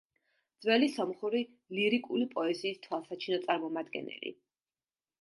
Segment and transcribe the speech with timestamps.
[0.65, 1.41] ძველი სომხური
[1.79, 4.37] ლირიკული პოეზიის თვალსაჩინო წარმომადგენელი.